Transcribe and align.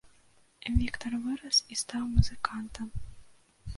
Віктар 0.77 1.13
вырас 1.25 1.57
і 1.75 1.77
стаў 1.85 2.03
музыкантам. 2.17 2.87